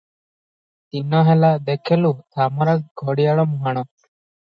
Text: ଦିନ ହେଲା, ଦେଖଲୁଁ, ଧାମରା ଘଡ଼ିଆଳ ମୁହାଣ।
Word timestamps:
ଦିନ 0.95 1.19
ହେଲା, 1.27 1.53
ଦେଖଲୁଁ, 1.69 2.13
ଧାମରା 2.41 2.77
ଘଡ଼ିଆଳ 3.07 3.51
ମୁହାଣ। 3.55 3.89